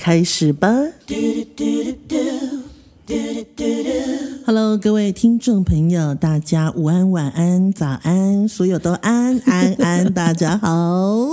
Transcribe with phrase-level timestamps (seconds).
[0.00, 0.66] 开始吧
[4.46, 11.28] ！Hello，各位听众朋友，大家午安、晚安、早安，所有都安安安，大家好。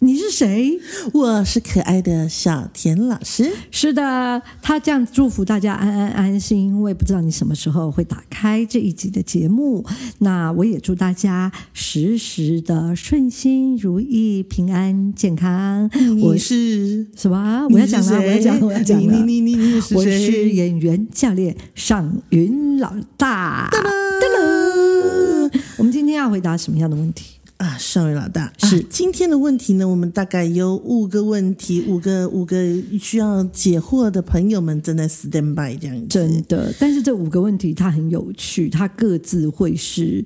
[0.00, 0.78] 你是谁？
[1.12, 3.50] 我是可爱的小田老师。
[3.72, 9.84] 是的，他这样祝福大家安安安，是因为不知道你什么时候会打开这一集的节目。
[10.18, 15.90] 那我也祝大家时时的顺心如意、平安健康。
[16.22, 17.66] 我是什么？
[17.68, 19.12] 我要讲了，我要讲，我要讲了。
[19.12, 19.96] 你你你你是？
[19.96, 23.68] 我是演员教练尚云老大。
[23.72, 27.37] 噔噔，我们今天要回答什么样的问题？
[27.58, 29.88] 啊，上位老大是今天的问题呢？
[29.88, 32.56] 我们大概有五个问题，五个五个
[33.00, 36.08] 需要解惑的朋友们正在 stand by 这样。
[36.08, 40.24] 真的，但是这五个问题它很有趣，它各自会是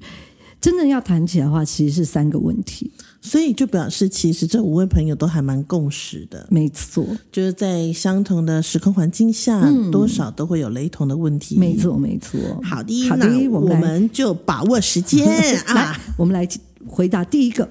[0.61, 2.91] 真的要谈起来的话，其实是三个问题，
[3.23, 6.47] 所以就表示其实这五位朋友都还蛮共识的。
[6.51, 11.59] 没错，就是在相同的时空环境下，多少都会有雷同的问题。
[11.59, 12.39] 没错，没错。
[12.63, 15.27] 好的，好的，我们就把握时间
[15.65, 16.47] 啊，我们来。
[16.87, 17.71] 回答第一个，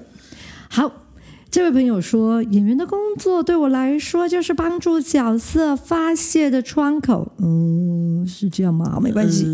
[0.68, 0.92] 好，
[1.50, 7.32] 这位朋友说，演员的工作对我来说就是帮助角色发泄的窗口。
[7.38, 8.98] 嗯，是这样吗？
[9.02, 9.44] 没关系。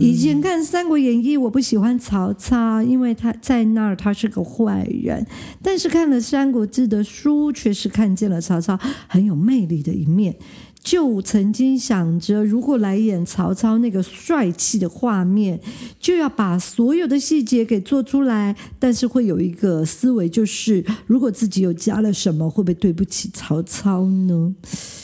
[0.00, 5.26] 以前看《三国演义》，我不喜欢曹操，因为他在那儿他是个坏人。
[5.62, 10.36] 但是看了《三国志》的书，却是看见了曹操很有魅力的一面。
[10.82, 15.60] 就曾经想着，如果来演曹操那个帅气的画面，
[15.98, 18.56] 就要把所有的细节给做出来。
[18.78, 24.54] 但是会有一个思维，就是如果自己又加了什么，会不会对不起曹操呢？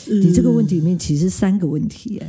[0.07, 2.21] 你这个问题里面其实三个问题，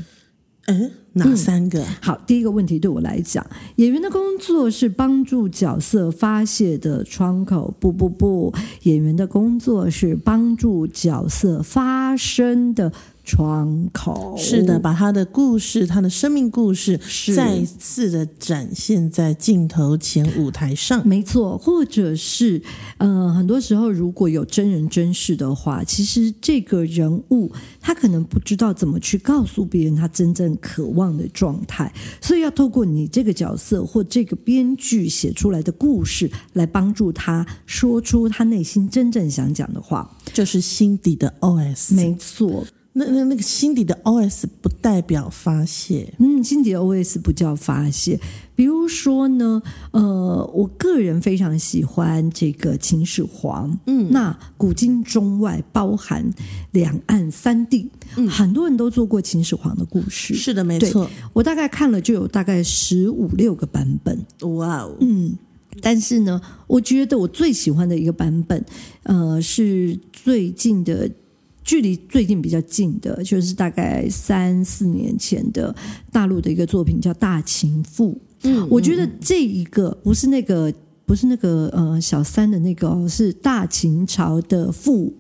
[0.67, 1.83] 嗯，哪三个？
[2.03, 3.45] 好，第一个问题对我来讲，
[3.77, 7.75] 演员的工作是帮助角色发泄的窗口。
[7.81, 8.53] 不不不，
[8.83, 12.93] 演员的工作是帮助角色发声的。
[13.29, 16.99] 窗口是的，把他的故事，他的生命故事，
[17.37, 21.07] 再次的展现在镜头前舞台上。
[21.07, 22.63] 没错，或者是
[22.97, 27.53] 呃，很多时候如果有真人真事的话，其实这个人物
[27.83, 41.95] 他可能不知道怎么去告诉别人他真正渴望的状态，所以要透过你这个角色或这个编剧写出来的故事，来帮助他说出他内心真正想讲的话，就是心底的 OS。
[41.95, 42.65] 没错。
[42.99, 48.19] 那那那个心底的 OS 不代表发泄，嗯，心底的 OS 不叫发泄。
[48.57, 56.29] 比如说呢，呃，我个人非常喜欢这个秦始皇，嗯，那古今中外包含
[56.73, 61.09] 两岸三地，嗯，很多人都做过秦始皇的故事，是的，没错。
[61.33, 64.27] 我大概看了就有大概十五六个版本，
[64.57, 65.39] 哇哦，嗯，
[65.81, 68.65] 但是呢，我觉得我最喜欢的一个版本，
[69.05, 71.09] 呃，是最近的。
[71.69, 75.75] 距离最近比较近的，就是大概三四年前的
[76.11, 78.13] 大陆的一个作品，叫《大秦赋》。
[78.45, 80.73] 嗯，我觉得这一个不是那个，
[81.05, 85.13] 不是那个呃小三的那个，是大秦朝的赋，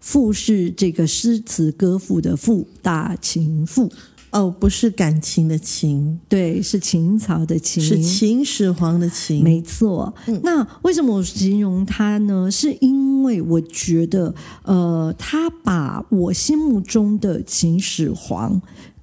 [0.00, 3.86] 赋是这个诗词歌赋的赋，《大秦赋》。
[4.32, 10.12] 哦，不是感情的情，对，是秦朝的秦，是秦始皇的秦，没错。
[10.42, 12.50] 那为什么我形容他呢？
[12.50, 14.34] 是因为我觉得，
[14.64, 18.60] 呃，他把我心目中的秦始皇。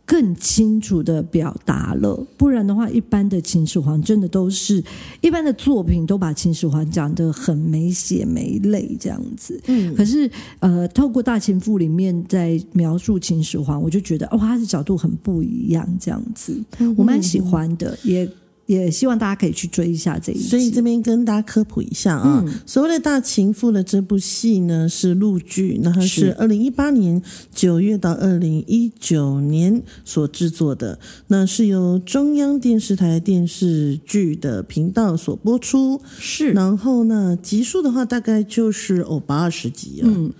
[0.09, 4.83] 更清楚的表达了，不然的话，一般的秦始皇真的都是
[5.21, 9.61] 一般的作品都把秦始皇讲得很没血没泪这样子。
[9.67, 10.27] 嗯，可是
[10.61, 16.59] 呃，透过《大秦赋》里面在描述秦始皇，我就觉得哦，他的角度很不一样，这样子，
[16.97, 18.27] 我蛮喜欢的，也。
[18.69, 27.19] 也希望大家可以去追一下这一所以这边跟大家科普一下啊，所谓的大情妇的这部戏呢是陆剧，那它是二零一八年
[27.51, 30.99] 九月到二零一九年所制作的，
[31.29, 36.51] 那是由中央电视台电视剧的频道所播出，是。
[36.51, 40.31] 然后呢，集数的话大概就是哦八二十集啊，嗯，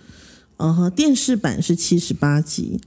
[0.56, 2.80] 然后电视版是七十八集。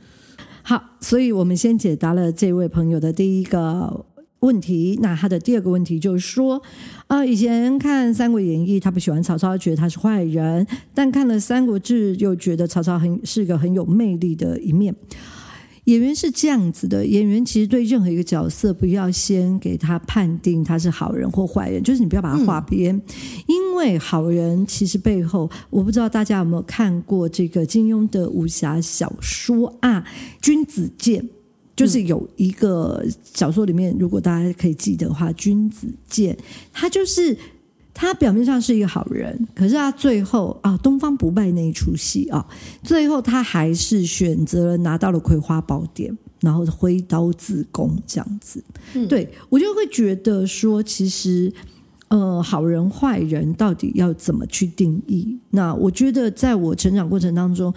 [0.63, 4.05] 好，所以我们先解答了这位朋友的第一个。
[4.43, 6.63] 问题，那他的第二个问题就是说，
[7.07, 14.95] 啊，以前看《三国演义》，他不喜欢曹操，觉得他是坏人；但看了《三国志》，又觉得曹操很是个很有魅力的一面。
[15.87, 23.01] 演员是这样子的，演员其实对任何一个角色，不要先给他判定他是好人或坏人，就是你不要把他画边，
[23.49, 30.01] 因为好人其实背后，我不知道大家有没有看过这个金庸的武侠小说啊，
[30.41, 31.23] 《君子剑》，
[31.75, 36.35] 就是有一个小说里面，如果大家可以记得的话，《君子剑》
[36.73, 37.37] 他就是
[37.95, 42.47] 他表面上是一个好人，可是他最后啊，东方不败那一出戏啊，
[42.83, 48.63] 最后他还是选择了拿到了葵花宝典，然后挥刀自宫这样子。
[49.09, 51.51] 对我就会觉得说，其实
[52.09, 55.39] 呃，好人坏人到底要怎么去定义？
[55.51, 57.73] 那我觉得在我成长过程当中。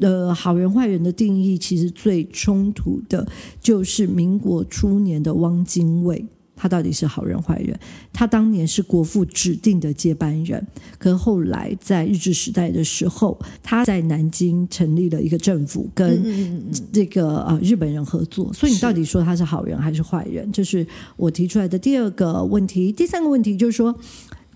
[0.00, 3.26] 呃，好人坏人的定义其实最冲突的，
[3.60, 6.24] 就是民国初年的汪精卫，
[6.56, 7.78] 他到底是好人坏人？
[8.12, 10.66] 他当年是国父指定的接班人，
[10.98, 18.52] 可后来在日治时代的时候，他在南京成立了一个政府，跟这个呃日本人合作。
[18.54, 20.50] 所以你到底说他是好人还是坏人？
[20.50, 20.86] 这是
[21.16, 22.90] 我提出来的第二个问题。
[22.90, 23.94] 第三个问题就是说，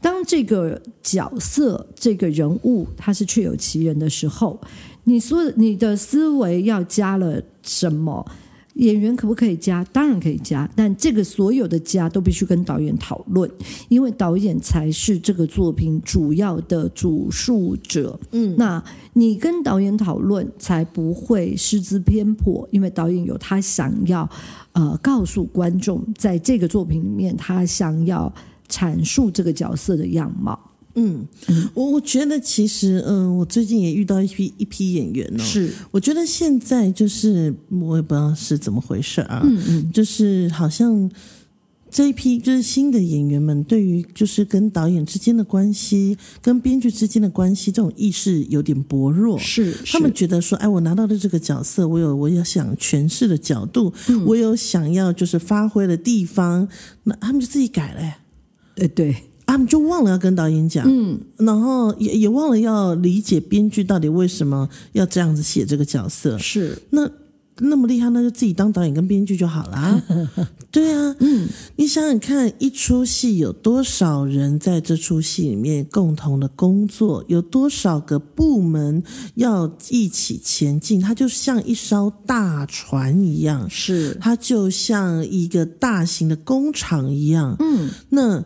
[0.01, 4.59] 当这个角色、这个人物他是确有其人的时候。
[5.05, 8.27] 你说你的思维要加了什么？
[8.75, 9.85] 演员可不可以加？
[9.93, 13.49] 当然可以加，但这个所有的加都必须跟导演讨论，
[13.89, 18.19] 因为导演才是这个作品主要的主述者。
[18.33, 24.29] 嗯，那你跟导演讨论，才不会失之偏颇，因为导演有他想要
[24.73, 28.35] 呃告诉观众，在这个作品里面，他想要
[28.69, 30.59] 阐述这个角色的样貌。
[30.97, 31.27] 嗯，
[31.75, 41.11] 我我觉得其实，嗯，我最近也遇到一批一批演员哦，是，我觉得现在就是我也不知道是怎么回事啊，嗯嗯，就是好像
[41.91, 53.93] 这一批就是新的演员们，对于就是跟导演之间的关系、跟编剧之间的关系这种意识有点薄弱，是，他们觉得说，哎，我拿到的这个角色，我有我要想诠释的角度，
[54.27, 56.69] 我有想要就是发挥的地方，
[57.03, 58.01] 那他们就自己改了，
[58.77, 59.17] 哎，对。
[59.55, 66.37] 他们就忘了要跟导演讲，嗯，然后也也忘了要理解编剧到底为什么要这样子写这个角色。
[66.39, 67.09] 是那
[67.59, 70.03] 那么厉害，那就自己当导演跟编剧就好了。
[70.73, 71.47] 对啊，嗯，
[71.77, 79.01] 你想想看，一出戏有多少人在这出戏里面共同的工作，有多少个部门
[79.37, 87.55] 要一起前进，它就像一艘大船一样，是它就像一个大型的工厂一样。
[87.61, 88.45] 嗯，那。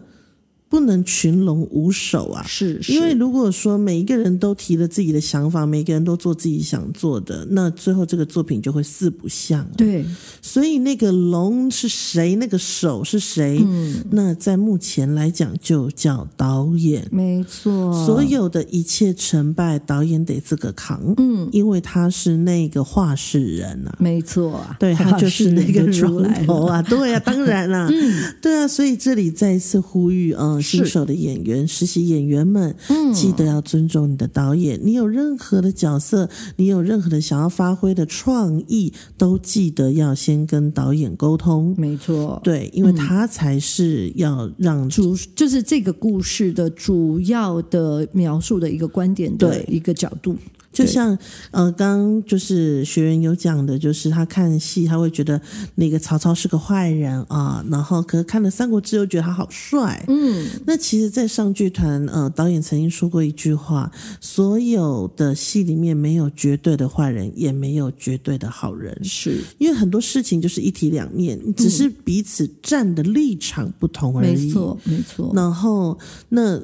[0.69, 2.45] 不能群龙无首啊！
[2.47, 9.67] 是，因为如果说每一个人都提了自己的想法，每个人都做自己想做的，那最后这个作品就会四不像。
[9.79, 10.05] 对，
[10.43, 12.35] 所以那个龙是谁？
[12.35, 13.59] 那个手是谁？
[13.65, 17.09] 嗯，那在目前来讲，就叫导演。
[17.11, 21.15] 没错，所有的一切成败，导演得自个扛。
[21.17, 23.97] 嗯，因为他是那个话事人啊。
[23.99, 26.83] 没错，啊对他就是那个龙头啊。
[26.83, 27.89] 对啊，当然啦。
[27.91, 30.58] 嗯，对啊，所以这里再一次呼吁啊。
[30.61, 32.75] 新手的演员、实习演员们，
[33.15, 34.79] 记得要尊重你的导演。
[34.83, 41.75] 你有任何的角色，你有任何的想要发挥的创意，都记得要先跟导演沟通。
[41.77, 50.37] 没错，对，因为他才是要让主，就是这个故事的主要的描述的一个观点的一个角度。
[50.73, 51.19] 就像
[51.51, 55.41] 呃，刚就是学员有讲的，就是他看戏，他会觉得
[55.75, 60.05] 那个曹操是个坏人啊，然后可是看了《三国志》又觉得他好帅。
[60.09, 74.47] 嗯，那其实，在上剧团，呃，导演曾经说过一句话：所有的戏里面没有绝对的坏人，也没有绝对的好人，是因为很多事情就是一体两面，只是彼此站的立场不同而已。
[74.47, 75.33] 没错，没错。
[75.35, 75.99] 然后
[76.29, 76.61] 那。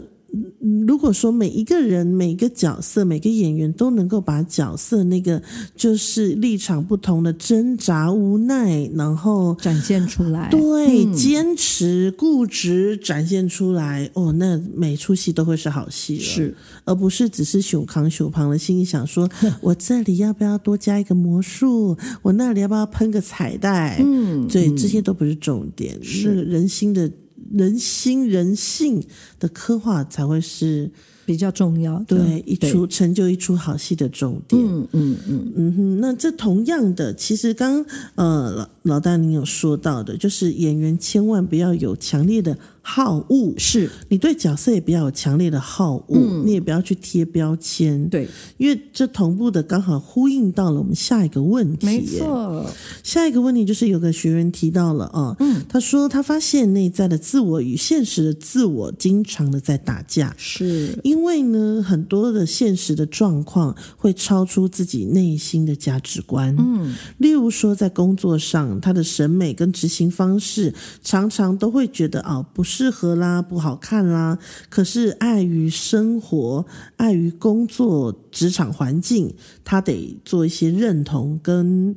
[0.87, 5.43] 如果说每一个人、每一个角色、每个演员都能够把角色那个
[5.77, 19.29] 就是立场不同的挣扎、无奈，然后展现出来，对，坚持、固执展现出来，哦，那每出戏都会是好戏了，是，而不是只是熊扛熊旁的心里想说，
[19.61, 21.97] 我这里要不要多加一个魔术？
[22.23, 23.99] 我那里要不要喷个彩带？
[24.01, 27.11] 嗯，对，这些都不是重点，是人心的。
[27.53, 29.05] 人心人性
[29.39, 30.91] 的刻画才会是
[31.27, 34.63] 比较重要，对一出成就一出好戏的重点。
[34.63, 37.85] 嗯嗯嗯嗯哼，那这同样的，其实刚
[38.15, 42.59] 呃老老大您有说到的，就是演员千万不要有强烈的。
[42.85, 43.55] 好恶。
[43.59, 43.91] 是。
[44.11, 48.09] 你对角色也比较有强烈的好恶，你也不要去贴标签。
[48.09, 51.87] 对，因为这同步的刚好呼应到了我们下一个问题。
[51.87, 52.71] 没错，
[53.03, 60.97] 下一个问题就是有个学员提到了啊，嗯，他说他发现内在的自我与现实的自我经常的在打架，是。
[61.03, 66.55] 因因为呢，很多的现实的状况会超出自己内心的价值观。
[66.59, 74.39] 嗯，例如说在工作上，他的审美跟执行方式常常都会觉得啊不适合啦，不好看啦。
[74.69, 76.67] 可是碍于生活，
[76.97, 81.95] 碍于工作职场环境，他得做一些认同跟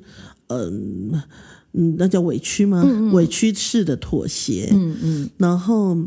[0.47, 1.21] 嗯
[1.73, 2.83] 嗯，那叫委屈吗？
[3.13, 4.69] 委屈式的妥协。
[4.71, 5.97] 嗯嗯，然后。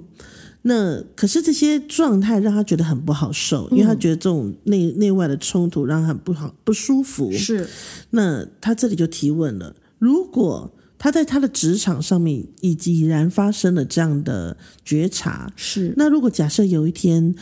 [0.62, 7.32] 那可是这些状态让他觉得很不好受，因为他觉得这种内内外的冲突让他很不好不舒服。
[7.32, 7.66] 是，
[8.10, 14.54] 那他这里就提问了：如果他在他的职场上面已已然发生了这样的
[14.84, 17.34] 觉察，是那如果假设有一天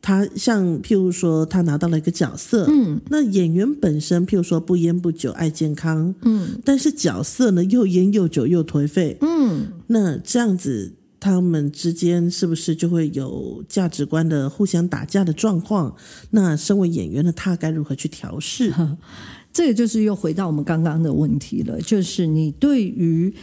[0.00, 10.92] 他像譬如说他拿到了一个角色，嗯，那演员本身譬如说不烟不酒爱健康，嗯，但是角色呢又烟又酒又颓废，嗯，那这样子。
[11.22, 15.94] 他们之间是不是就会有价值观的互相打架的状况？
[16.30, 18.72] 那身为演员的他该如何去调试？
[19.52, 23.34] 这个就是又回到我们刚刚的问题了，就是你对于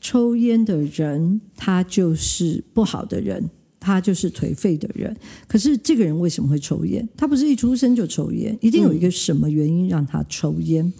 [0.00, 3.48] 抽烟的人，他就是不好的人，
[3.80, 5.16] 他就是颓废的人。
[5.48, 7.08] 可是这个人为什么会抽烟？
[7.16, 10.92] 他不是一出生就抽烟，一定有一个什么原因让他抽烟。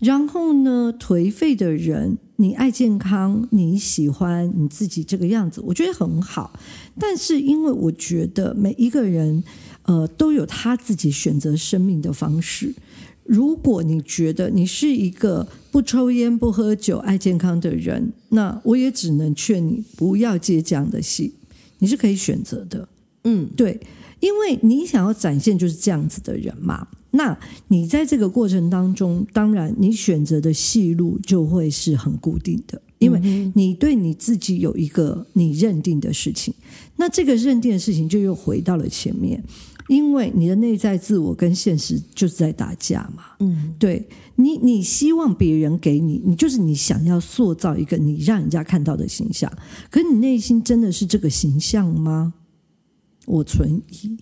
[0.00, 6.58] 然后呢，颓废的人，你爱健康，你喜欢你自己这个样子，我觉得很好。
[6.98, 9.44] 但是因为我觉得每一个人，
[9.84, 12.74] 呃，都有他自己选择生命的方式。
[13.24, 21.34] 如果你觉得你是一个不抽烟、不喝酒、爱健康的人，那我也只能劝你不要接这样的戏。
[21.78, 22.88] 你是可以选择的，
[23.24, 23.80] 嗯，对，
[24.20, 26.86] 因为你想要展现就是这样子的人嘛。
[27.14, 27.38] 那
[27.68, 33.20] 你在这个过程当中，当然你选择的戏路就会是很固定的，因为
[33.54, 36.54] 你对你自己有一个你认定的事情。
[36.96, 39.42] 那这个认定的事情就又回到了前面，
[39.88, 43.24] 因为你的内在自我跟现实就是在打架嘛。
[43.40, 49.52] 嗯，对你，你希望别人给你，你就是你想要塑造一个你让人家看到的形象，
[49.90, 52.34] 可你内心真的是这个形象吗？
[53.26, 54.18] 我存疑，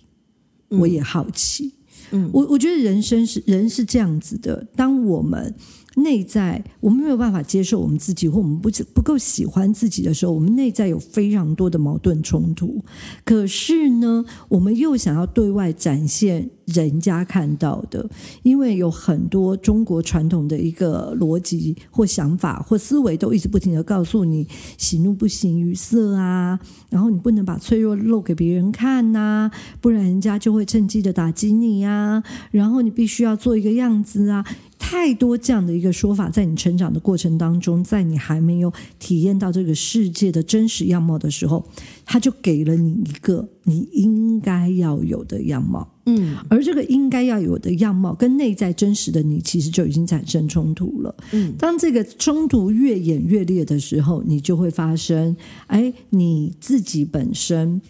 [0.69, 1.73] 我也好奇。
[2.13, 5.55] 嗯我我觉得人生是人是这样子的，当我们。
[5.95, 12.83] 内在我们没有办法接受我们自己，或我们不不够喜欢自己的时候，我们内在有非常多的矛盾冲突。
[13.25, 18.09] 可是呢，我们又想要对外展现人家看到的，
[18.43, 26.57] 因为有很多中国传统的一个逻辑或想法或思维，都一直不停的告诉你：喜怒不形于色啊，
[26.89, 32.23] 然后你不能把脆弱露给别人看呐，不然人家就会趁机的打击你呀。
[32.51, 34.45] 然后你必须要做一个样子啊。
[34.91, 41.65] 太多这样的一个说法，在你成长的过程当中，在你还没有体验到这个世界的真实样貌的时候，
[42.05, 45.89] 他就给了你一个你应该要有的样貌。
[46.07, 51.15] 嗯，而这个应该要有的样貌，跟内在真实的你，其实就已经产生冲突了。
[51.31, 57.81] 嗯，当这个冲突越演越烈的时候，你就会发生，哎，你自己本身，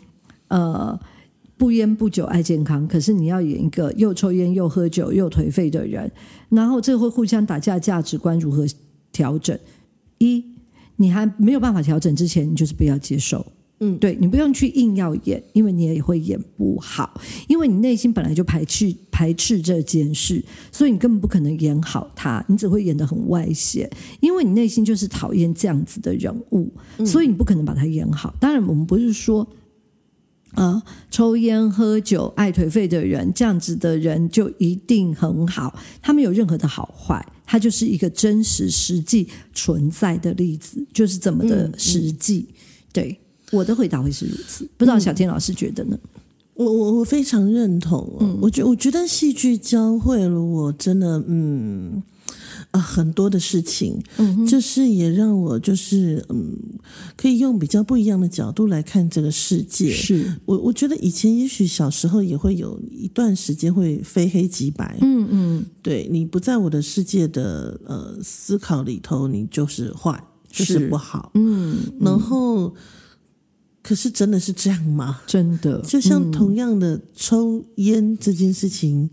[0.50, 1.00] 呃。
[1.62, 6.12] 不烟不酒爱健康，可是你要演一个又抽烟又喝酒又颓废的人，
[6.50, 8.66] 然后这会互相打架，价值观如何
[9.12, 9.56] 调整？
[10.18, 10.44] 一，
[10.96, 13.46] 你还没有办法调整之前，你就是不要接受。
[13.80, 23.88] 嗯，对你不用去硬要演，因为你也会演不好，因为你内心本来就排斥排斥这件事，所以你根本不可能演好它，你只会演得很外显，
[24.20, 26.74] 因为你内心就是讨厌这样子的人物，
[27.06, 28.34] 所以你不可能把它演好。
[28.40, 29.48] 当然，我们不是说。
[30.54, 35.78] 啊，抽烟喝酒爱颓废的人，这样子的人就一定很好？
[36.02, 42.48] 他没有任何的好坏，他就是一个真实实际存在的例子，就是怎么的实际。
[42.92, 43.18] 对，
[43.52, 44.68] 我的回答会是如此。
[44.78, 45.98] 不知道小天老师觉得呢？
[46.54, 48.18] 我我我非常认同。
[48.20, 52.04] 嗯，我觉我觉得戏剧教会了我，真的，嗯。
[52.72, 56.58] 啊，很多的事情，嗯，就是也让我就是嗯，
[57.18, 59.92] 可以用比较不一样的角度来看这个世界。
[59.92, 72.74] 是我我觉得以前也许小时候也会有一段时间会非黑即白，嗯嗯，对你不在我的世界的呃思考里头，你就是坏，就是不好，嗯，然后
[73.84, 75.20] 可是真的是这样吗？
[75.28, 79.10] 真的，就像同样的抽烟这件事情，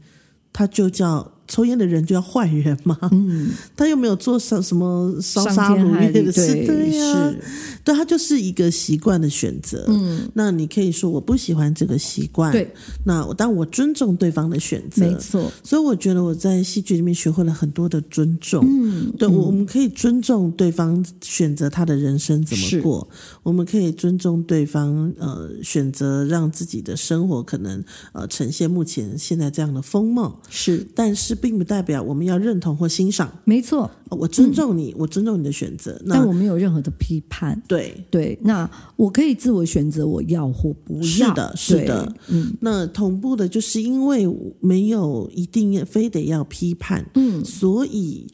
[0.53, 1.33] 它就叫。
[1.49, 2.97] 抽烟的人就要坏人吗？
[3.11, 7.35] 嗯，他又没有做什什么烧杀掳掠的事，对呀，
[7.83, 9.87] 对他就是一个习惯的选择。
[9.89, 12.71] 嗯，那你可以说我不喜欢这个习惯，对，
[13.07, 15.51] 那我但我尊重对方的选择，没错。
[15.65, 18.63] 所以我觉得我在戏剧里面学会了很多的尊重。
[18.69, 23.09] 嗯，对我我们可以尊重对方选择他的人生怎么过，
[23.43, 31.38] 我们可以尊重对方呃选择让自己的生活可能呃呈现目前现在这样的风貌是，但是。
[31.41, 37.63] 并不代表我们要认同或欣赏，没错，我尊重你，我尊重你的选择，但我没有任何的批判。
[37.67, 38.05] 对。
[38.11, 41.03] 对，那我可以自我选择我要或不要。
[41.03, 44.27] 是的，是的，嗯，那同步的就是因为
[44.61, 48.27] 没有一定要非得要批判，嗯，所以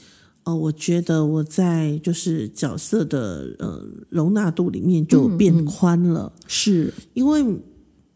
[0.44, 6.92] 呃，我觉得我在就是角色的呃容纳度里面就变宽了，是。
[7.12, 7.44] 因为。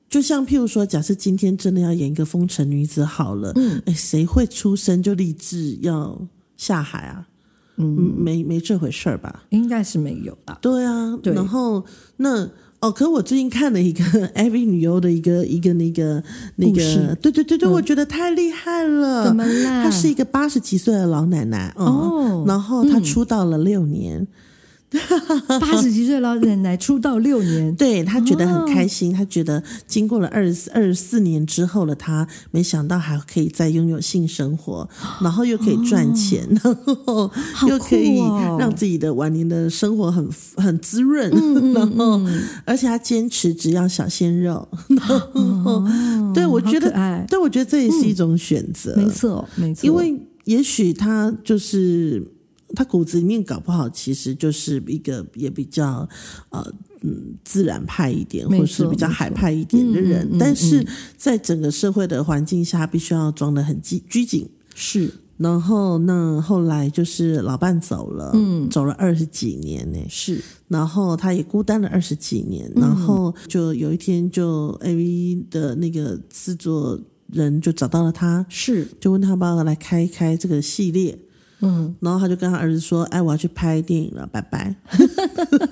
[0.08, 6.20] 就像譬如说，假设今天真的要演一个风尘女子好了，嗯，哎，谁会出生就立志要
[6.56, 7.26] 下海啊？
[7.76, 9.44] 嗯，没没这回事儿吧？
[9.50, 10.56] 应该是没有的。
[10.60, 11.84] 对啊，然后
[12.16, 12.48] 那
[12.80, 14.02] 哦，可我最近看了一个
[14.34, 16.22] AV 女优的一个一个那个
[16.56, 19.24] 那个，对对对对，我觉得太厉害了。
[19.24, 19.84] 怎么啦？
[19.84, 24.26] 她是一个八十几岁的老奶奶哦，然后她出道了六年。
[25.60, 29.12] 八十几岁老奶奶出道六年，对她觉得很开心。
[29.12, 34.88] 她觉得经过了二十二十四年之后了，她没想到还可以再拥有性生活，
[35.20, 37.30] 然后又可以赚钱，然后
[37.68, 38.18] 又可以
[38.58, 40.26] 让自己的晚年的生活很
[40.56, 41.30] 很滋润。
[41.74, 42.18] 然后，
[42.64, 44.66] 而且她坚持只要小鲜肉。
[46.34, 48.94] 对，我觉得，对，我觉得这也是一种选择。
[48.96, 52.37] 没错，没错，因为也许她就是。
[52.74, 56.08] 他骨子里面搞不好，其实就是一个也比较
[56.50, 60.36] 呃嗯自然派一点，或是比较海派一点的人。
[60.38, 64.48] 但是在整个社会的环境下，必须要装的很拘拘谨。
[64.74, 69.98] 是，然后那后来就是老伴走了，嗯，走了二十几年呢。
[70.08, 77.00] 是，然后他也孤单了二十几年，然后就有一天，就 A V 的那个制作
[77.32, 81.18] 人就找到了他，是，就问他要不要来开一开这个系列。
[81.60, 84.76] 嗯，然后他就跟他儿子说：“哎，我要去拍电影了，拜拜。”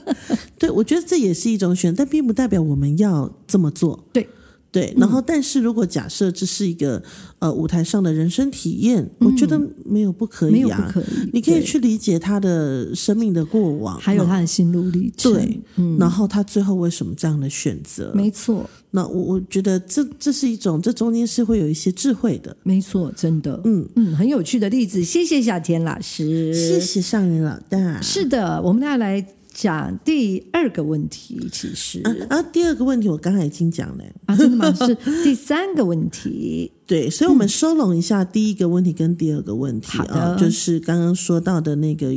[0.59, 4.05] 对，我觉得这也是一种选，但并不代表我们要这么做。
[4.13, 4.29] 对。
[4.73, 7.03] 对，然后但是如果假设这是一个
[7.39, 10.95] 呃舞台上的人生体验，我觉得没有不可以啊，
[11.33, 15.33] 你可以去理解他的生命的过往，还有他的心路历程。
[15.33, 15.61] 对，
[15.99, 18.13] 然后他最后为什么这样的选择？
[18.15, 18.69] 没错。
[18.91, 22.55] 那我我觉得这这是一种，这中间是会有一些智慧的。
[22.63, 25.03] 没错，真的，嗯嗯，很有趣的例子。
[25.03, 28.01] 谢谢小田老师，谢谢上人老大。
[28.03, 29.27] 是的，我们要来。
[29.57, 34.71] 讲第二个问题，其实啊，第二个问题我刚才已经讲了啊，真的吗？
[34.75, 36.71] 是第三个问题。
[36.87, 42.17] 对，所以，我们收拢一下第一个问题跟第二个问题啊，就是刚刚说到的那个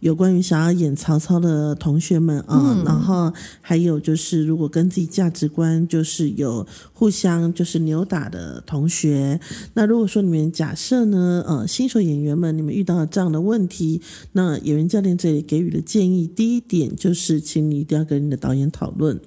[0.00, 9.40] 有关于想要演曹操的同学们啊，然后还有就是如果跟自己价值观就是有互相就是扭打的同学，
[9.72, 14.02] 那如果说你们假设呢，呃，新手演员们你们遇到了这样的问题，
[14.32, 19.18] 那演员教练这里给予的建议，第一点就是，请你一定要跟你的导演讨论，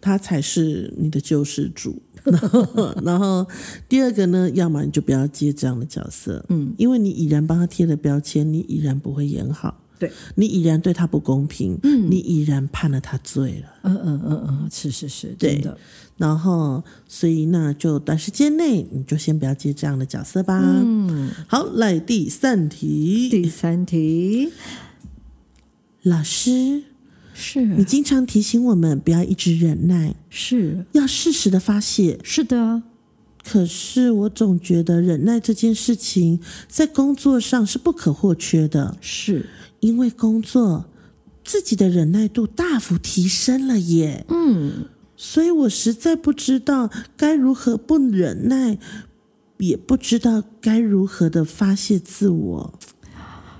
[0.00, 2.00] 他才是你的救世主。
[3.04, 3.46] 然后
[3.88, 10.10] 第二个呢，要么你就不要接这样的角色，嗯，因为你已然帮他贴了标签，你已然不会演好，对。
[10.34, 15.58] 你已然对他不公平，嗯，你已然判了他罪了，嗯嗯嗯嗯，是是是，对。
[15.58, 15.76] 的。
[16.16, 20.60] 然后，所以那就短时间内你就先不要接这样的角色吧。
[20.64, 24.50] 嗯，好，来第三题，第三题，
[26.02, 26.84] 老师。
[27.38, 32.18] 是你经常提醒我们不要一直忍耐，是要适时的发泄。
[32.22, 32.82] 是的，
[33.44, 39.44] 可是我总觉得忍耐这件事情在工作上是不可或缺的，是
[39.80, 40.86] 因为工作
[41.44, 44.24] 自己的忍耐度大幅提升了耶。
[44.30, 48.78] 嗯，所以我实在不知道该如何不忍耐，
[49.58, 52.78] 也不知道该如何的发泄自我。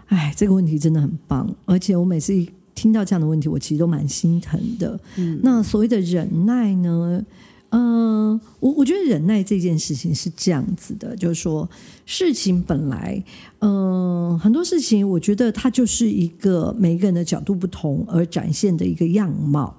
[0.06, 2.48] 哎，这个问题真的很棒，而且我每次一。
[2.76, 5.00] 听到这样的问题，我其实都蛮心疼的。
[5.42, 7.24] 那所谓的忍耐呢？
[7.70, 11.68] 嗯，我我觉得忍耐这件事情是这样子的，就是说
[12.06, 13.22] 事情本来，
[13.58, 19.76] 嗯，很多事情，我觉得它就是一个每一个人的角度不同而展现的一个样貌。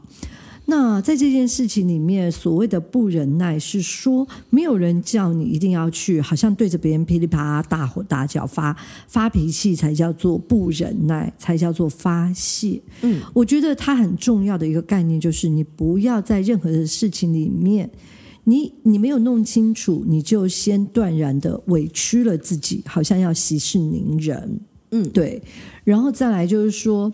[0.69, 8.75] 那在这件事情里面，所谓的不忍耐，是说没有人叫你一定要去，好像对着别人噼里啪啦大吼大叫、发
[9.07, 12.81] 发脾气，才叫做不忍耐，才叫做发泄。
[13.01, 17.89] 嗯，我觉得它很重要的一个概念就是，你不要在任何的事情里面，
[18.43, 24.59] 你你没有弄清楚，你就先断然的委屈了自己，好像要息事宁人。
[24.91, 25.41] 嗯，对。
[25.85, 27.13] 然后再来就是说，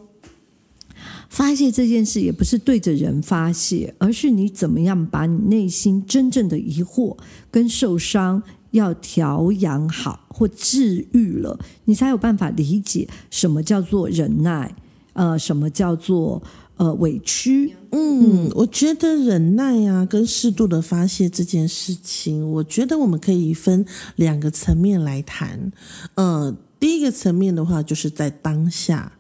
[1.34, 7.18] 发泄这件事也不是对着人发泄，而是你怎么样把你内心真正的疑惑
[7.50, 14.76] 跟受伤要调养好或治愈了，你才有办法理解什么叫做忍耐，
[15.14, 16.44] 呃，什么叫做
[16.78, 17.74] 呃委屈。
[17.90, 23.84] 嗯，我觉得忍耐啊，跟适度的发泄这件事情，我觉得我们可以分
[24.18, 25.72] 两个层面来谈。
[26.14, 29.14] 呃，第一个层面的话，就是在当下。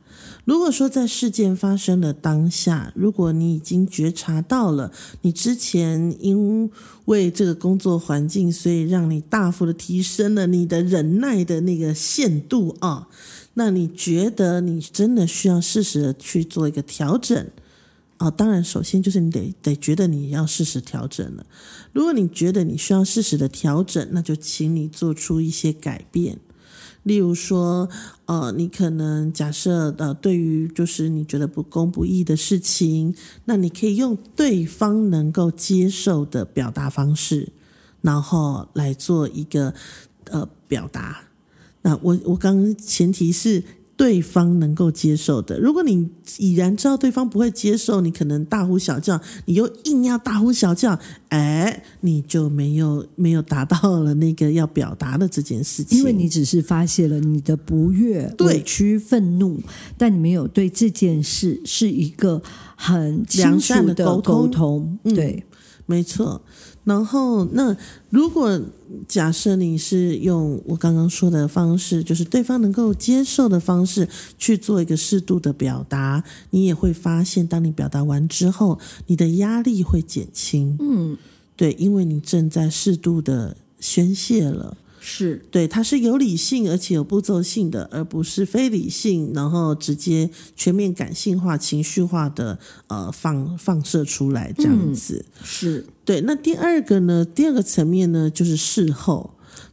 [0.45, 6.69] 如果说在事件发生的当下，如果你已经觉察到了，你之前因
[7.05, 13.07] 为这个工作环境，所以让你大幅的提升了你的忍耐的那个限度啊，
[13.53, 17.47] 那你觉得你真的需要适时的去做一个调整
[18.17, 18.29] 啊？
[18.29, 21.45] 当然，首先就是你得得觉得你要适时调整了。
[21.93, 26.39] 如果你觉得你需要适时的调整，那就请你做出一些改变。
[27.03, 27.87] 例如说，
[28.25, 37.53] 呃，你可能假设呃，对于就是你觉得不公不义的事情，那你可以用对方能够接受的表达方式，
[38.01, 39.73] 然后来做一个
[40.31, 41.25] 呃表达。
[41.81, 43.63] 那我我刚前提是。
[43.95, 50.97] 对方能够接受的，如果你已然知道对方不会接受，你可能大呼小叫，你又硬要大呼小叫，
[51.29, 59.61] 哎，你就没有没有达到了那个要表达的这件事情，因为你只是发泄了你的不悦、委屈、愤怒，
[59.95, 62.41] 但你没有对这件事是一个
[62.75, 65.45] 很良善的沟沟通，对，
[65.85, 66.41] 没错。
[66.83, 67.75] 然后，那
[68.09, 68.61] 如果
[69.07, 80.75] 假设你是用我刚刚说的方式，就是对方能够接受的方式去做一个适度的表达，你也会发现，当你表达完之后，你的压力会减轻。
[80.79, 81.17] 嗯，
[81.55, 84.77] 对，因为你正在适度的宣泄了。
[85.05, 95.25] 是对，它是有理性而且有步骤性的，而不是非理性，然后直接全面感性化、情绪化的呃放放射出来这样子。
[95.43, 96.21] 是对。
[96.21, 97.25] 那第二个呢？
[97.25, 99.31] 第二个层面呢，就是事后。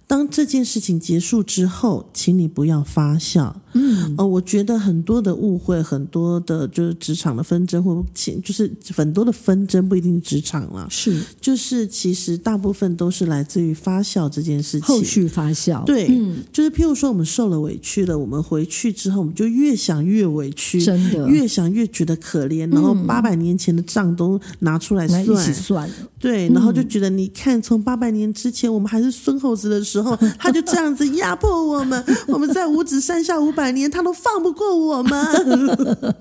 [0.08, 3.54] 当这件事情结束之后，请你不要发酵。
[3.72, 8.04] 嗯，呃，我觉得很多的误会，很多的就是职场的纷争，或
[8.42, 11.20] 就是很多的纷争不一定是职场了，是。
[11.40, 15.84] 就是其实大部分都是来自于发酵这件事情，后续发酵。
[15.84, 16.08] 对，
[16.52, 21.28] 就是譬如说我们受了委屈了，我们回去之后，我们就越想越委屈，真的。
[21.28, 25.90] 越想越觉得可怜，然后八百年前的账都拿出来算，一起算。
[26.18, 36.14] 对，然后就觉得你看，从八百年之前我们还是孙猴子的时候，他就这样子压迫我们，我们在五指山下五百年，他都放不过我们。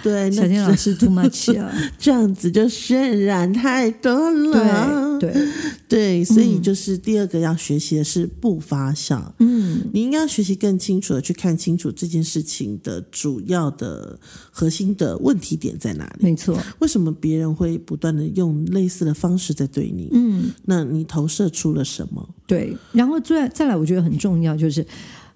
[0.00, 5.18] 对，小天老师 too much 啊，这样子就渲染太多了。
[5.18, 5.48] 对对
[5.88, 9.34] 对，所以就是第二个要学习的是不发笑。
[9.40, 14.16] 嗯，你应该要学习更清楚的去看清楚这件事情的主要的
[14.52, 16.24] 核心的问题点在哪里。
[16.24, 20.08] 没错，为什么别人会不断的用类似的方式在对你？
[20.12, 22.26] 嗯，那你投射出了什么？
[22.46, 24.86] 对，然后最再来，我觉得很重要就是，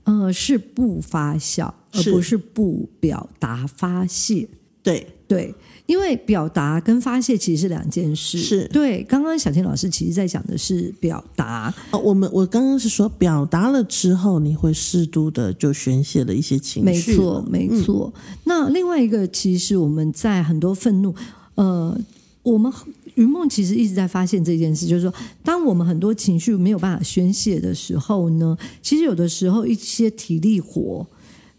[0.05, 4.49] 呃，是不发笑，而不是不表达发泄。
[4.83, 5.55] 对对，
[5.87, 8.37] 因为表达跟发泄其实是两件事。
[8.39, 11.73] 是对，刚刚小天老师其实在讲的是表达。
[11.93, 17.13] 哦，我们我刚刚是说表达了之后，你会适度的就宣泄了一些情绪。
[17.13, 18.13] 没错，没错。
[18.43, 21.15] 那另外一个，其实我们在很多愤怒，
[21.55, 21.97] 呃，
[22.43, 22.71] 我们
[23.15, 31.07] 云梦其实一直在发现这件事，就是说，当我们很多情绪没有办法宣泄的时候呢，其实有的时候一些体力活、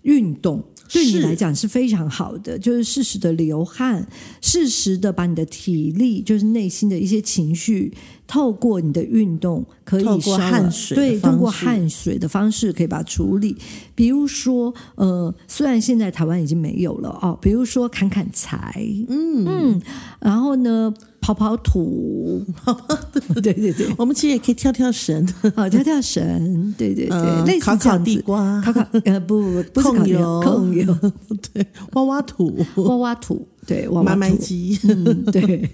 [0.04, 0.64] 运动。
[0.92, 4.06] 对你来讲是非常好的，就是适时的流汗，
[4.42, 7.92] 适时的把你的体力，就是内心的一些情绪，
[8.28, 13.58] 透过你的运动，可以透过汗水，对，通过汗水的方式可以把它处理。
[13.96, 19.82] 比如说，呃，虽然现在台湾已经没有了哦，比如说砍砍柴，嗯嗯，
[20.20, 20.94] 然后呢？
[21.24, 22.44] 跑跑土，
[23.42, 30.42] 对对对，我们其实也可以跳跳绳，哦，跳跳绳，对对对，类似烤烤地瓜，烤烤呃不不是控油。
[30.42, 30.94] 控油，
[31.54, 34.28] 对，挖挖土，挖挖土，对，挖挖土，
[34.84, 35.70] 嗯，对，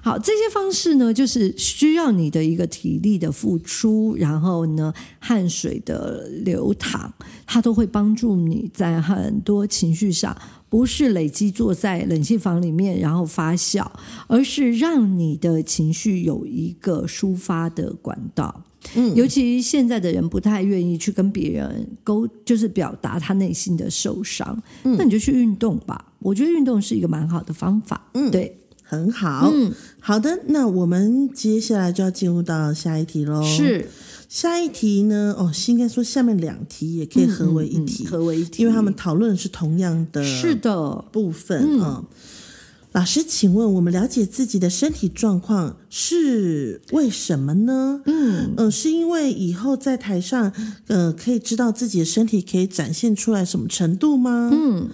[0.00, 7.10] 好，这些方式呢，就是需要你的一个体力的付出，然后呢，汗水的流淌，
[7.44, 10.36] 它都会帮助你在很多情绪上。
[10.74, 13.86] 不是累积坐在冷气房里面然后发酵，
[14.26, 18.64] 而是让你的情绪有一个抒发的管道。
[18.96, 24.60] 嗯，尤其现在的人不太愿意去跟别人沟，就是表达他内心的受伤。
[24.82, 26.12] 嗯，那你就去运动吧。
[26.18, 28.08] 我觉得运动是一个蛮好的方法。
[28.14, 28.58] 嗯，对。
[28.86, 29.50] 很好。
[29.50, 33.42] 嗯，好的，那我们接下来就要进入到下一题喽。
[33.42, 33.88] 是
[34.34, 35.32] 下一题呢？
[35.38, 42.02] 哦，是应该说下面两题也可以合为一题，嗯嗯合为一题，因为他们讨论的是同样的是的，部分啊、
[42.90, 48.02] 老师，请问我们了解自己的身体状况是为什么呢？
[48.06, 50.52] 嗯呃，是因为以后在台上，
[50.88, 54.50] 呃，可以知道自己的身体可以展现出来什么程度吗？
[54.52, 54.90] 嗯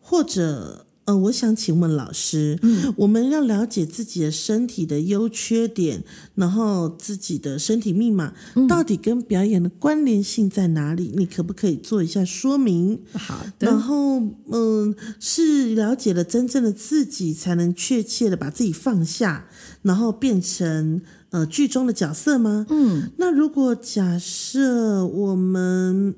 [0.00, 6.04] 或者，呃，我想请问老师，嗯我们要了解自己的身体的优缺点，
[6.36, 11.10] 然后自己的身体密码、嗯到底跟表演的关联性在哪里？
[11.14, 13.00] 你可不可以做一下说明？
[13.14, 19.46] 好的然，后，嗯，是了解了真正的自己，才能确切的把自己放下，
[19.82, 22.66] 然后变成呃剧中的角色吗？
[22.70, 26.14] 嗯，那如果假设我们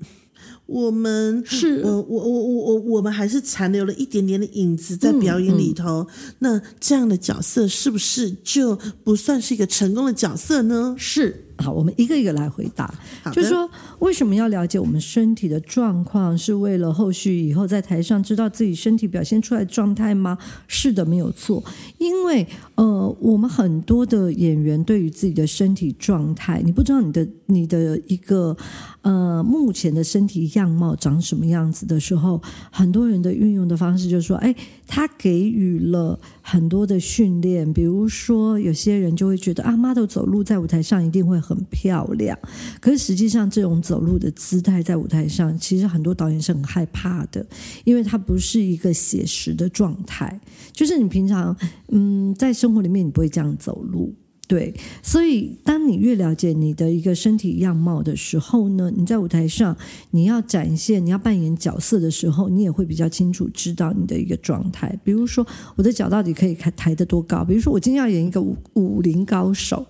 [0.66, 6.06] 我们是我我我我我我们还是残留了一点点的影子在表演里头，
[6.38, 10.94] 那这样的角色是不是就不算是一个成功的角色呢？
[10.98, 11.43] 是。
[11.58, 12.92] 好，我们一个一个来回答。
[13.32, 16.36] 就是说，为什么要了解我们身体的状况？
[16.36, 20.36] 是为了后续以后在台上知道自己身体表现出来的状态吗？
[20.66, 21.62] 是的，没有错。
[21.98, 28.56] 因为呃，我们很多的演员对于自己的身体状态，你不知道你的你的一个
[29.02, 34.54] 呃目前的身体样貌长什么样子的时候，很多人的运用的方式就是说，哎，
[34.86, 42.38] 他给予了很多的训练，比如说有些人就会觉得啊，model 走路在舞台上一定会很漂亮，
[42.80, 47.46] 可是实际上这种走路的姿态在舞台上，其实很多导演是很害怕的，
[47.84, 50.40] 因为它不是一个写实的状态，
[50.72, 51.56] 就是你平常
[51.88, 54.14] 嗯在生活里面你不会这样走路。
[54.46, 59.74] 对，所以当你越了解你的一个身体样貌的时候呢，你在舞台上
[60.10, 64.98] 你要展现、你要扮演角色的时候，你也会比较清楚知道你的一个状态。
[65.02, 67.42] 比如说，我的脚到底可以抬抬得多高？
[67.42, 69.86] 比如说，我今天要演一个武武林高手，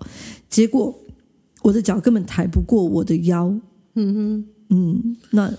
[0.49, 0.97] 结果
[1.61, 3.47] 我的脚根本抬不过我的腰，
[3.95, 5.53] 嗯哼，嗯，那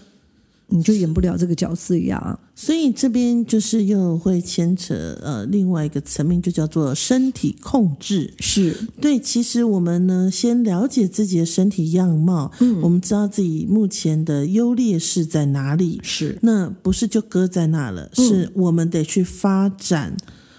[0.69, 2.39] 你就演不了这个角色呀。
[2.55, 8.33] 所以这边就是又会牵扯呃另外一个层面，就叫做身体控制。
[8.39, 20.17] 是，对，其实我们呢，先了解自己的身体样貌，嗯我们知道自己目前的优劣势在哪里，是，那不是就搁在那了，嗯是我们得去发展。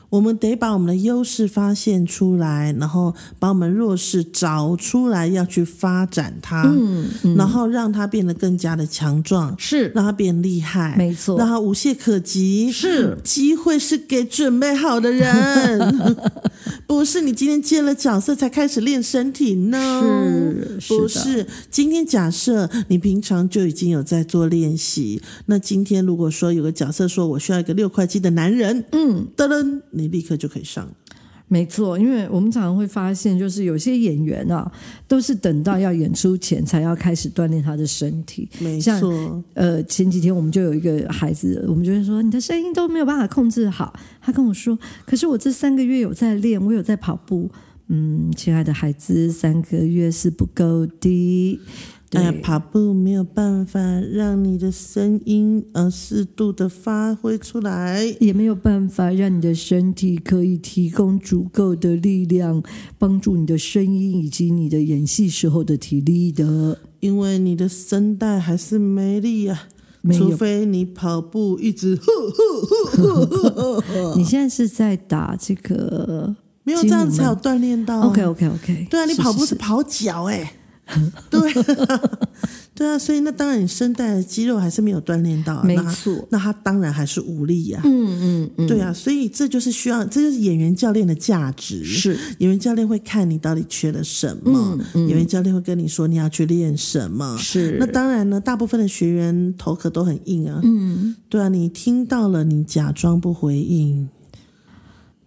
[0.10, 12.72] 我们得把我们的优势发现出来，然后把我们弱势找出来，要去发展它，嗯，嗯然后让它变得更加的强壮，是，让它变厉害，没错让它无懈可击。
[12.72, 16.16] 是机会是给准备好的人，
[16.88, 20.02] 不是你今天接了角色才开始练身体呢。
[20.02, 21.46] 是是不是？
[21.70, 30.88] 今天假设你平常就已经有在做练习，那今天如果说有个角色说我需要一个六块肌的男人，嗯，噔噔，你立刻就可以上。
[31.50, 34.70] 没错，因为我们常常会发现，就是有些演员啊，
[35.08, 38.50] 都是等到要演出前才要开始锻炼他的身体。
[38.60, 43.98] 没像错，呃，前几天我们就有一个孩子，我们就会说你的声音都没有办法控制好。
[44.22, 47.50] 他跟我说，可是我这三个月有在练，我有在跑步。
[47.88, 51.62] 嗯，亲爱的孩子，三个月是不够的。
[52.10, 58.06] 对，哎呀，跑步没有办法让你的声音呃适度的发挥出来。
[58.20, 62.64] 也没有办法让你的身体可以提供足够的力量，
[62.98, 66.80] 帮助你的声音以及你的演戏时候的体力的。
[67.00, 69.68] 因为你的声带还是没力啊，
[70.14, 78.08] 除非你跑步一直呵呵呵呵呵呵，你现在是在打这个没有这样才有锻炼到、啊。
[78.08, 78.88] ？OK OK OK。
[78.90, 80.54] 对啊，你跑步是是跑脚哎、
[81.30, 81.40] 对
[82.74, 91.84] 对啊，所以那当然你声带的肌肉还是没有锻炼到、啊，没错那他当然还是无力呀、嗯嗯嗯，对啊，所以这就是需要，这就是演员教练的价值。
[91.84, 97.36] 是演员教练会看你到底缺了什么，演员教练会跟你说你要去练什么。
[97.40, 97.78] 是。
[97.80, 100.62] 那当然呢，大部分的学员头壳都很硬啊。
[100.64, 104.08] 嗯，对啊，你听到了，你假装不回应，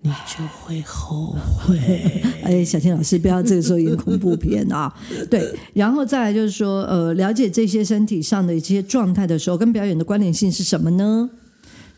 [0.02, 1.78] 你就会后悔。
[2.42, 4.92] 哎，小天老师，不要这个时候演恐怖片啊！
[5.30, 11.28] 对，然后再来就是说，呃，了解这些身体上的一些状态的时候，跟表演的关联性是什么呢？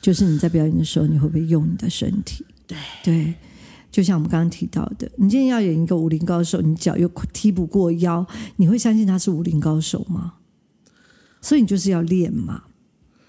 [0.00, 2.44] 就是你在表演的时候，你会不会用你的身体？
[2.66, 3.34] 对对，
[3.92, 10.34] 就像我们刚刚提到的，你今天要演一个武林高手，你脚又踢不过腰，你会相信他是武林高手吗？
[11.40, 12.64] 所以你就是要练嘛。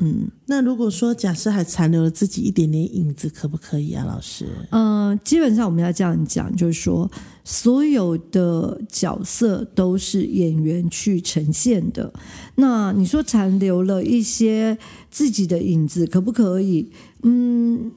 [0.04, 4.46] 嗯，那如果说假设还残留了自己一点点影子，可不可以啊，老师？
[4.70, 7.10] 呃，基本上我们要这样讲，就是说，
[7.46, 12.12] 所有的角色都是演员去呈现的。
[12.56, 14.78] 那你说残留了一些
[15.10, 16.92] 自己的影子，可不可以？
[17.22, 17.94] 嗯，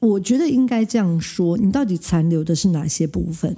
[0.00, 3.56] 我觉得应该这样说：你到底残留的是哪些部分？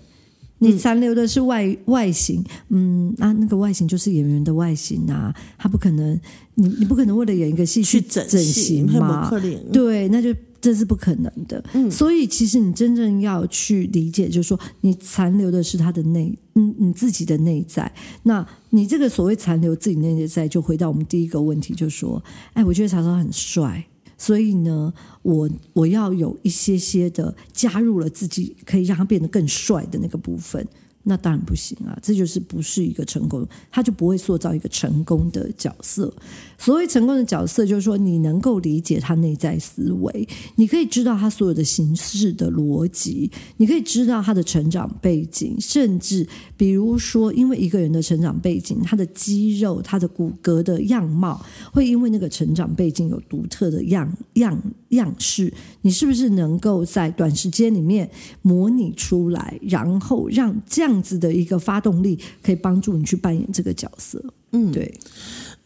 [0.59, 6.19] 你残留的是外外形，嗯，那那个外形就是演员的外形啊，他不可能，
[6.55, 9.31] 你你不可能为了演一个戏去整整形嘛？
[9.73, 11.63] 对，那就这是不可能的。
[11.75, 17.93] 嗯，所以其实你真正要去理解，就是说你残留的是他的内，嗯，你自己的内在。
[18.23, 22.23] 那你这个所谓残留自己内在，就回到我们第一个问题，就说，
[22.55, 23.87] 哎，我觉得曹操很帅。
[24.19, 30.67] 所以呢，我我要有一些些的加入了自己，可以让他变得更帅的那个部分。
[31.09, 36.13] 那当然不行啊，这就是不是一个成功，他就不会塑造一个成功的角色。
[36.59, 51.41] 所谓成功的角色，就是说你能够理解他内在思维，你可以知道他所有的形式的逻辑，你可以知道他的成长背景，甚至比如说，因为一个人的成长背景，他的肌肉、他的骨骼的样貌，
[51.73, 58.11] 会因为那个成长背景有独特的样样样式，你是不是能够在短时间里面
[58.43, 64.23] 模拟出来，然后让这样子的一个发动力，可以帮助你去扮演这个角色？
[64.53, 64.93] 嗯，对。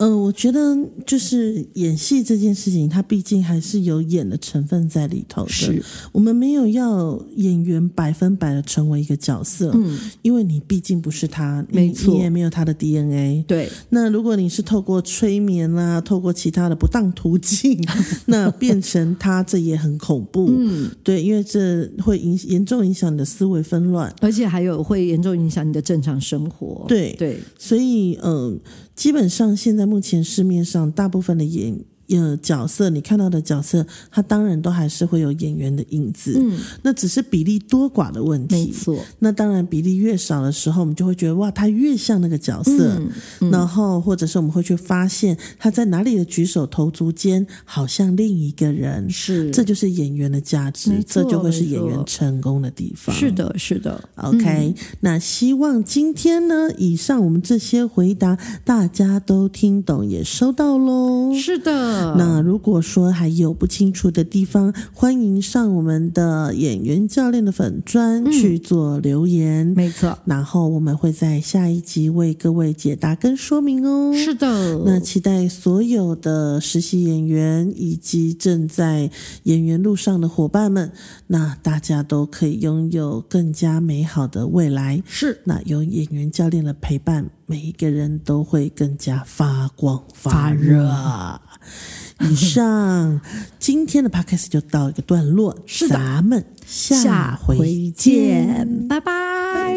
[0.01, 5.51] 呃，我觉得就是演戏这件事情，它毕竟还是有演的成分在里头的。
[5.51, 13.45] 是，我们没有要演员百分百的成为一个角色，嗯，因为你毕竟不是他，没错，你也没有他的 DNA。
[13.47, 13.69] 对。
[13.91, 17.79] 那如果你是透过催眠啦，透过其他的不当途径，
[18.25, 20.47] 那变成他，这也很恐怖。
[20.49, 26.87] 嗯，对，因为这会影严重影响你的思维纷乱，而且还有会严重影响你的正常生活。
[26.89, 28.59] 对对，所以嗯，
[29.01, 29.87] 基本上现在。
[29.87, 31.85] 目前市面上大部分的眼。
[32.11, 38.99] 呃，角色你看到的角色，他当然都还是会有演员的影子，嗯，那只是比例多寡的问题，没错。
[39.21, 43.01] 那当然比例越少的时候，我们就会觉得哇，他越像那个角色，
[43.51, 53.15] 然后或者是我们会去发现他在哪里的举手投足间好像另一个人，是，这就是演员的价值，这就会是演员成功的地方。
[53.15, 54.03] 是的，是的。
[54.17, 61.35] OK，那希望今天呢，以上我们这些回答大家都听懂，也收到喽。
[61.35, 62.00] 是的。
[62.17, 69.67] 那如果说还有不清楚的地方，欢迎上我们的演员教练的粉砖去做留言。
[69.77, 74.13] 没错，然后我们会在下一集为各位解答跟说明哦。
[74.15, 79.11] 是的，那期待所有的实习演员以及正在
[79.45, 80.93] 演员路上的伙伴们，
[81.29, 85.03] 那大家都可以拥有更加美好的未来。
[85.07, 90.89] 是，那有演员教练的陪伴，每一个人都会更加发光发热。
[92.21, 93.21] 以上
[93.59, 99.75] 今天的 podcast 就到一个段落，是的，咱们下回见，拜拜。